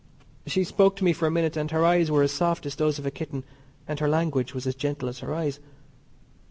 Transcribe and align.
She 0.47 0.63
spoke 0.63 0.95
to 0.95 1.03
me 1.03 1.13
for 1.13 1.27
a 1.27 1.29
minute, 1.29 1.55
and 1.55 1.69
her 1.69 1.85
eyes 1.85 2.09
were 2.09 2.23
as 2.23 2.31
soft 2.31 2.65
as 2.65 2.73
those 2.73 2.97
of 2.97 3.05
a 3.05 3.11
kitten 3.11 3.43
and 3.87 3.99
her 3.99 4.09
language 4.09 4.51
was 4.55 4.65
as 4.65 4.73
gentle 4.73 5.07
as 5.07 5.19
her 5.19 5.31
eyes. 5.31 5.59